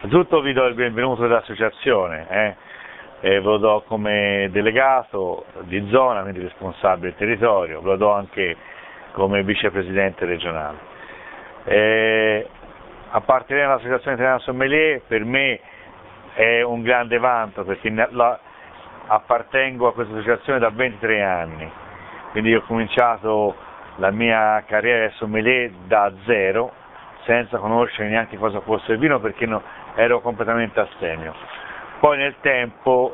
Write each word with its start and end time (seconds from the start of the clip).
Innanzitutto 0.00 0.42
vi 0.42 0.52
do 0.52 0.66
il 0.66 0.74
benvenuto 0.74 1.22
dell'associazione, 1.22 2.26
eh? 2.28 2.54
e 3.20 3.30
ve 3.30 3.40
lo 3.40 3.56
do 3.56 3.84
come 3.86 4.48
delegato 4.52 5.46
di 5.62 5.88
zona, 5.88 6.20
quindi 6.20 6.40
responsabile 6.40 7.08
del 7.08 7.16
territorio, 7.16 7.80
ve 7.80 7.88
lo 7.90 7.96
do 7.96 8.12
anche 8.12 8.56
come 9.12 9.42
vicepresidente 9.42 10.26
regionale. 10.26 10.76
Eh, 11.64 12.46
appartenere 13.10 13.66
all'Associazione 13.66 14.16
Italiana 14.16 14.38
Sommelier 14.40 15.00
per 15.06 15.24
me 15.24 15.60
è 16.34 16.60
un 16.60 16.82
grande 16.82 17.18
vanto 17.18 17.64
perché 17.64 17.90
la, 17.90 18.38
appartengo 19.06 19.88
a 19.88 19.94
questa 19.94 20.12
associazione 20.12 20.58
da 20.58 20.68
23 20.68 21.22
anni, 21.22 21.72
quindi 22.32 22.54
ho 22.54 22.60
cominciato 22.62 23.56
la 23.96 24.10
mia 24.10 24.62
carriera 24.66 25.06
di 25.06 25.14
sommelier 25.14 25.70
da 25.86 26.12
zero, 26.26 26.70
senza 27.26 27.58
conoscere 27.58 28.08
neanche 28.08 28.38
cosa 28.38 28.60
fosse 28.60 28.92
il 28.92 28.98
vino 28.98 29.20
perché 29.20 29.44
no, 29.44 29.62
ero 29.96 30.20
completamente 30.20 30.80
astemio. 30.80 31.34
Poi 32.00 32.16
nel 32.16 32.36
tempo 32.40 33.12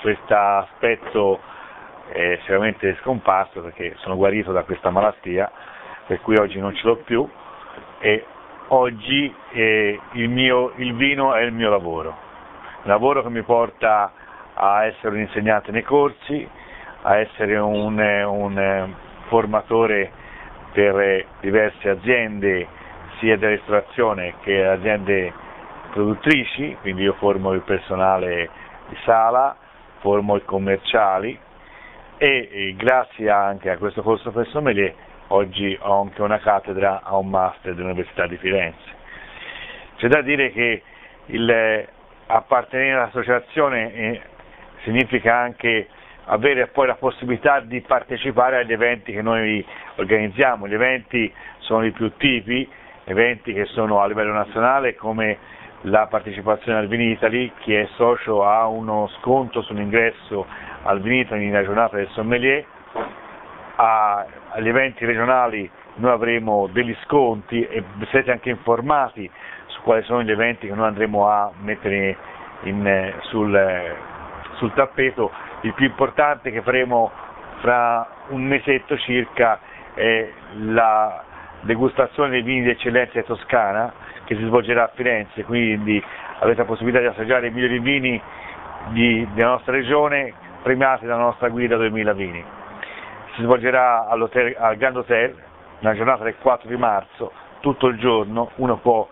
questo 0.00 0.34
aspetto 0.34 1.40
è 2.12 2.38
sicuramente 2.42 2.96
scomparso 3.00 3.60
perché 3.60 3.94
sono 3.98 4.16
guarito 4.16 4.52
da 4.52 4.62
questa 4.62 4.90
malattia, 4.90 5.50
per 6.06 6.20
cui 6.20 6.36
oggi 6.36 6.58
non 6.58 6.74
ce 6.74 6.86
l'ho 6.86 6.96
più 6.96 7.28
e 7.98 8.24
oggi 8.68 9.34
eh, 9.50 10.00
il, 10.12 10.28
mio, 10.28 10.72
il 10.76 10.94
vino 10.94 11.34
è 11.34 11.42
il 11.42 11.52
mio 11.52 11.70
lavoro, 11.70 12.08
un 12.08 12.90
lavoro 12.90 13.22
che 13.22 13.30
mi 13.30 13.42
porta 13.42 14.12
a 14.54 14.84
essere 14.84 15.14
un 15.14 15.20
insegnante 15.20 15.72
nei 15.72 15.82
corsi, 15.82 16.48
a 17.02 17.16
essere 17.16 17.56
un, 17.56 17.98
un 17.98 18.94
formatore 19.26 20.10
per 20.72 21.26
diverse 21.40 21.88
aziende 21.88 22.80
sia 23.22 23.36
di 23.36 23.46
ristorazione 23.46 24.34
che 24.42 24.66
aziende 24.66 25.32
produttrici, 25.92 26.76
quindi 26.80 27.02
io 27.02 27.12
formo 27.14 27.52
il 27.52 27.60
personale 27.60 28.50
di 28.88 28.96
sala, 29.04 29.56
formo 30.00 30.34
i 30.34 30.44
commerciali 30.44 31.38
e, 32.16 32.48
e 32.50 32.74
grazie 32.76 33.30
anche 33.30 33.70
a 33.70 33.78
questo 33.78 34.02
corso 34.02 34.32
per 34.32 34.48
sommelier 34.48 34.92
oggi 35.28 35.78
ho 35.80 36.00
anche 36.00 36.20
una 36.20 36.40
cattedra 36.40 37.00
a 37.04 37.16
un 37.16 37.30
master 37.30 37.74
dell'Università 37.74 38.26
di 38.26 38.36
Firenze. 38.38 39.00
C'è 39.98 40.08
da 40.08 40.20
dire 40.20 40.50
che 40.50 40.82
il, 41.26 41.86
appartenere 42.26 42.94
all'associazione 42.94 43.94
eh, 43.94 44.20
significa 44.82 45.36
anche 45.36 45.86
avere 46.24 46.66
poi 46.66 46.88
la 46.88 46.96
possibilità 46.96 47.60
di 47.60 47.80
partecipare 47.82 48.58
agli 48.58 48.72
eventi 48.72 49.12
che 49.12 49.22
noi 49.22 49.64
organizziamo. 49.96 50.66
Gli 50.66 50.74
eventi 50.74 51.32
sono 51.58 51.84
i 51.84 51.92
più 51.92 52.16
tipi, 52.16 52.68
eventi 53.04 53.52
che 53.52 53.64
sono 53.66 54.00
a 54.00 54.06
livello 54.06 54.32
nazionale 54.32 54.94
come 54.94 55.38
la 55.82 56.06
partecipazione 56.06 56.78
al 56.78 56.88
Vinitali, 56.88 57.52
chi 57.58 57.74
è 57.74 57.88
socio 57.96 58.44
ha 58.44 58.66
uno 58.66 59.08
sconto 59.18 59.62
sull'ingresso 59.62 60.46
al 60.82 61.00
Vinitali 61.00 61.46
nella 61.46 61.64
giornata 61.64 61.96
del 61.96 62.08
sommelier, 62.10 62.64
a, 63.76 64.24
agli 64.50 64.68
eventi 64.68 65.04
regionali 65.04 65.68
noi 65.94 66.10
avremo 66.12 66.68
degli 66.72 66.96
sconti 67.04 67.62
e 67.66 67.82
siete 68.10 68.30
anche 68.30 68.50
informati 68.50 69.28
su 69.66 69.82
quali 69.82 70.02
sono 70.04 70.22
gli 70.22 70.30
eventi 70.30 70.66
che 70.66 70.74
noi 70.74 70.86
andremo 70.86 71.28
a 71.28 71.50
mettere 71.60 72.16
in, 72.62 73.14
sul, 73.22 73.94
sul 74.54 74.72
tappeto. 74.74 75.30
Il 75.62 75.74
più 75.74 75.86
importante 75.86 76.50
che 76.50 76.62
faremo 76.62 77.10
fra 77.60 78.06
un 78.28 78.42
mesetto 78.42 78.96
circa 78.98 79.58
è 79.94 80.30
la 80.54 81.24
degustazione 81.62 82.30
dei 82.30 82.42
vini 82.42 82.62
di 82.62 82.70
eccellenza 82.70 83.22
toscana 83.22 83.92
che 84.24 84.36
si 84.36 84.44
svolgerà 84.44 84.84
a 84.84 84.90
Firenze, 84.94 85.44
quindi 85.44 86.02
avete 86.38 86.58
la 86.58 86.66
possibilità 86.66 87.00
di 87.00 87.06
assaggiare 87.06 87.48
i 87.48 87.50
migliori 87.50 87.78
vini 87.78 88.20
di, 88.88 89.26
della 89.34 89.50
nostra 89.50 89.72
regione 89.72 90.32
premiati 90.62 91.06
dalla 91.06 91.22
nostra 91.22 91.48
guida 91.48 91.76
2000 91.76 92.12
vini. 92.12 92.44
Si 93.34 93.42
svolgerà 93.42 94.06
al 94.06 94.76
Grand 94.76 94.96
Hotel, 94.96 95.34
nella 95.80 95.94
giornata 95.96 96.24
del 96.24 96.36
4 96.40 96.68
di 96.68 96.76
marzo, 96.76 97.32
tutto 97.60 97.86
il 97.88 97.98
giorno 97.98 98.50
uno 98.56 98.76
può 98.76 99.08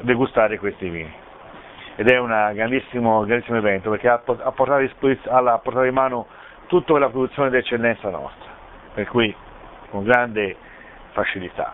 degustare 0.00 0.58
questi 0.58 0.88
vini. 0.88 1.12
Ed 1.96 2.10
è 2.10 2.18
un 2.18 2.50
grandissimo, 2.54 3.24
grandissimo 3.24 3.56
evento 3.56 3.90
perché 3.90 4.08
ha 4.08 4.20
a 4.24 4.50
portare 4.52 4.90
alla 5.28 5.58
portata 5.58 5.84
di 5.84 5.92
mano 5.92 6.26
tutta 6.66 6.92
quella 6.92 7.08
produzione 7.08 7.50
di 7.50 7.56
eccellenza 7.56 8.10
nostra, 8.10 8.50
per 8.94 9.06
cui 9.06 9.34
con 9.90 10.02
grande 10.02 10.56
facilità. 11.14 11.72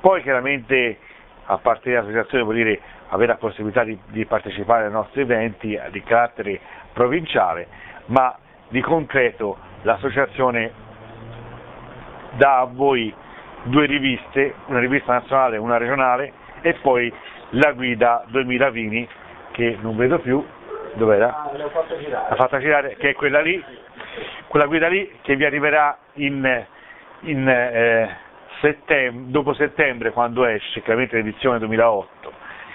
Poi 0.00 0.22
chiaramente 0.22 0.98
appartenere 1.44 2.00
all'associazione 2.00 2.44
vuol 2.44 2.56
dire 2.56 2.80
avere 3.08 3.32
la 3.32 3.38
possibilità 3.38 3.84
di, 3.84 3.96
di, 4.08 4.24
partecipare 4.24 4.86
ai 4.86 4.90
nostri 4.90 5.20
eventi 5.20 5.78
di 5.90 6.02
carattere 6.02 6.58
provinciale, 6.92 7.68
ma 8.06 8.36
di 8.68 8.80
concreto 8.80 9.56
l'associazione 9.82 10.72
dà 12.32 12.60
a 12.60 12.64
voi 12.64 13.14
due 13.64 13.86
riviste, 13.86 14.54
una 14.66 14.80
rivista 14.80 15.12
nazionale 15.12 15.56
e 15.56 15.58
una 15.58 15.76
regionale, 15.76 16.32
e 16.62 16.74
poi 16.74 17.12
la 17.50 17.72
guida 17.72 18.24
2000 18.28 18.70
vini, 18.70 19.08
che 19.52 19.78
non 19.80 19.96
vedo 19.96 20.18
più, 20.18 20.44
dov'era? 20.94 21.44
Ah, 21.44 21.56
l'ho 21.56 21.68
fatta 21.68 21.96
girare. 21.98 22.26
L'ha 22.28 22.36
fatta 22.36 22.58
girare, 22.58 22.96
che 22.96 23.10
è 23.10 23.14
quella 23.14 23.40
lì, 23.40 23.62
quella 24.48 24.66
guida 24.66 24.88
lì 24.88 25.18
che 25.22 25.36
vi 25.36 25.44
arriverà 25.44 25.96
in, 26.14 26.66
in 27.20 27.48
eh, 27.48 28.16
settembre, 28.60 29.30
dopo 29.30 29.54
settembre 29.54 30.10
quando 30.10 30.44
esce 30.44 30.82
chiaramente 30.82 31.16
l'edizione 31.16 31.58
2008, 31.58 32.32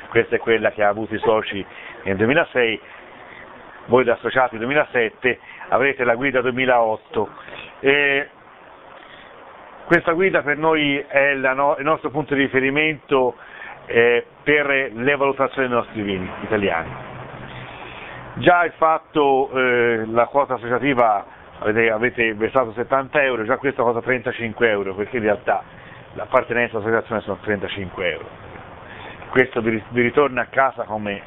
questa 0.10 0.36
è 0.36 0.40
quella 0.40 0.72
che 0.72 0.84
ha 0.84 0.90
avuto 0.90 1.14
i 1.16 1.20
soci 1.20 1.66
nel 2.04 2.16
2006, 2.18 2.80
voi 3.86 4.04
da 4.04 4.14
associati 4.14 4.58
2007 4.58 5.40
avrete 5.70 6.04
la 6.04 6.16
guida 6.16 6.42
2008. 6.42 7.30
E 7.80 8.30
questa 9.86 10.12
guida 10.14 10.42
per 10.42 10.58
noi 10.58 10.98
è 11.08 11.34
no, 11.34 11.76
il 11.78 11.84
nostro 11.84 12.10
punto 12.12 12.36
di 12.36 12.42
riferimento 12.42 13.36
eh, 13.88 14.26
per 14.44 14.92
le 14.94 15.16
valutazioni 15.16 15.68
dei 15.68 15.78
nostri 15.78 16.02
vini 16.02 16.30
italiani. 16.44 16.90
Già 18.36 18.64
il 18.64 18.74
fatto, 18.78 19.50
eh, 19.52 20.06
la 20.06 20.28
quota 20.28 20.54
associativa 20.54 21.26
avete, 21.60 21.92
avete 21.92 22.34
versato 22.34 22.72
70 22.74 23.22
euro, 23.24 23.44
già 23.44 23.58
questa 23.58 23.84
costa 23.84 24.02
35 24.02 24.70
euro, 24.70 24.96
perché 24.96 25.18
in 25.18 25.24
realtà 25.24 25.64
l'appartenenza 26.14 26.78
all'associazione 26.78 27.22
sono 27.22 27.38
35 27.42 28.12
euro. 28.12 28.28
Questo 29.30 29.62
vi, 29.62 29.82
vi 29.90 30.02
ritorna 30.02 30.42
a 30.42 30.48
casa 30.48 30.84
come 30.84 31.22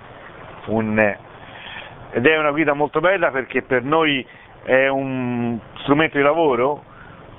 un... 0.67 1.17
ed 2.11 2.27
è 2.27 2.39
una 2.39 2.51
guida 2.51 2.73
molto 2.73 3.01
bella 3.01 3.31
perché 3.31 3.63
per 3.63 3.83
noi 3.85 4.27
è 4.65 4.89
un 4.89 5.59
strumento 5.79 6.17
di 6.17 6.23
lavoro, 6.23 6.83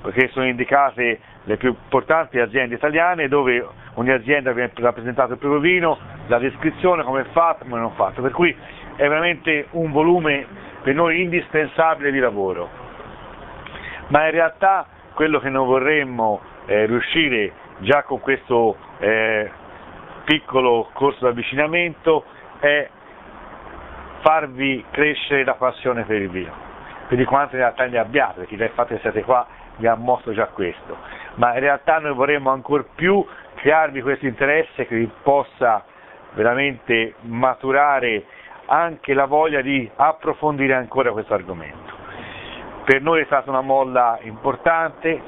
perché 0.02 0.28
sono 0.28 0.46
indicate 0.46 1.20
le 1.44 1.56
più 1.56 1.68
importanti 1.68 2.38
aziende 2.38 2.74
italiane 2.74 3.28
dove 3.28 3.66
ogni 3.94 4.10
azienda 4.10 4.52
viene 4.52 4.70
rappresentato 4.74 5.32
il 5.32 5.38
proprio 5.38 5.60
vino, 5.60 5.98
la 6.26 6.38
descrizione, 6.38 7.02
come 7.02 7.22
è 7.22 7.24
fatto, 7.32 7.64
come 7.64 7.80
non 7.80 7.92
fatto, 7.92 8.22
per 8.22 8.32
cui 8.32 8.54
è 8.96 9.08
veramente 9.08 9.66
un 9.72 9.90
volume 9.90 10.46
per 10.82 10.94
noi 10.94 11.22
indispensabile 11.22 12.10
di 12.10 12.18
lavoro. 12.18 12.83
Ma 14.08 14.24
in 14.26 14.30
realtà 14.32 14.86
quello 15.14 15.38
che 15.38 15.48
noi 15.48 15.66
vorremmo 15.66 16.40
eh, 16.66 16.86
riuscire 16.86 17.52
già 17.78 18.02
con 18.02 18.20
questo 18.20 18.76
eh, 18.98 19.50
piccolo 20.24 20.88
corso 20.92 21.20
di 21.20 21.26
avvicinamento 21.26 22.24
è 22.60 22.88
farvi 24.20 24.84
crescere 24.90 25.44
la 25.44 25.54
passione 25.54 26.04
per 26.04 26.20
il 26.20 26.30
vino, 26.30 26.52
più 27.08 27.16
di 27.16 27.24
quanto 27.24 27.56
in 27.56 27.60
realtà 27.60 27.86
ne 27.86 27.98
abbiate, 27.98 28.44
perché 28.46 28.68
fatto 28.68 28.94
che 28.94 29.00
siete 29.00 29.22
qua 29.22 29.46
vi 29.76 29.86
ha 29.86 29.94
mostrato 29.94 30.36
già 30.36 30.46
questo, 30.46 30.96
ma 31.34 31.52
in 31.54 31.60
realtà 31.60 31.98
noi 31.98 32.14
vorremmo 32.14 32.50
ancora 32.50 32.84
più 32.94 33.24
crearvi 33.56 34.02
questo 34.02 34.26
interesse 34.26 34.86
che 34.86 34.96
vi 34.96 35.10
possa 35.22 35.84
veramente 36.32 37.14
maturare 37.22 38.24
anche 38.66 39.12
la 39.12 39.26
voglia 39.26 39.60
di 39.60 39.88
approfondire 39.94 40.74
ancora 40.74 41.12
questo 41.12 41.34
argomento. 41.34 41.93
Per 42.84 43.00
noi 43.00 43.22
è 43.22 43.24
stata 43.24 43.50
una 43.50 43.62
molla 43.62 44.18
importante, 44.22 45.20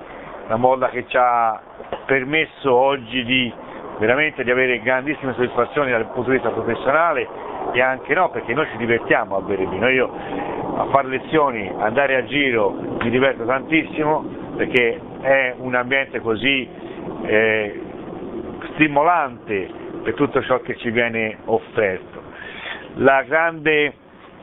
una 0.47 0.57
molla 0.57 0.89
che 0.91 1.07
ci 1.09 1.17
ha 1.19 1.61
permesso 2.05 2.75
oggi 2.75 3.25
di 3.25 3.53
veramente 3.99 4.45
di 4.45 4.51
avere 4.51 4.81
grandissime 4.81 5.33
soddisfazioni 5.33 5.91
dal 5.91 6.05
punto 6.11 6.29
di 6.31 6.37
vista 6.37 6.51
professionale 6.51 7.27
e 7.73 7.81
anche 7.81 8.13
no, 8.15 8.29
perché 8.29 8.53
noi 8.53 8.67
ci 8.71 8.77
divertiamo 8.77 9.37
a 9.37 9.41
bere 9.41 9.67
vino. 9.67 9.89
Io 9.89 10.13
a 10.77 10.87
fare 10.91 11.09
lezioni, 11.09 11.73
andare 11.79 12.17
a 12.17 12.25
giro 12.25 12.71
mi 12.73 13.09
diverto 13.09 13.47
tantissimo 13.47 14.25
perché 14.57 15.01
è 15.23 15.55
un 15.57 15.75
ambiente 15.75 16.21
così 16.21 16.69
eh, 17.23 17.81
stimolante 18.75 19.71
per 20.03 20.15
tutto 20.15 20.43
ciò 20.43 20.61
che 20.61 20.77
ci 20.77 20.91
viene 20.91 21.39
offerto. 21.47 22.23
La 22.97 23.23
grande 23.23 23.95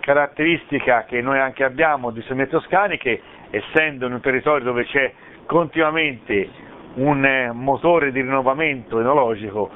caratteristica 0.03 1.05
che 1.05 1.21
noi 1.21 1.39
anche 1.39 1.63
abbiamo 1.63 2.11
di 2.11 2.21
Somme 2.23 2.49
Toscani 2.49 2.97
che 2.97 3.21
essendo 3.51 4.05
in 4.05 4.11
un 4.11 4.19
territorio 4.19 4.65
dove 4.65 4.83
c'è 4.83 5.13
continuamente 5.45 6.49
un 6.95 7.23
eh, 7.23 7.51
motore 7.53 8.11
di 8.11 8.19
rinnovamento 8.19 8.99
enologico 8.99 9.69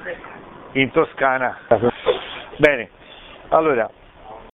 in 0.72 0.90
Toscana. 0.90 1.56
Bene, 2.58 2.90
allora 3.48 3.88